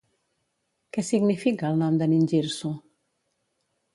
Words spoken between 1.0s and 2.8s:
significa el nom de Ningirsu?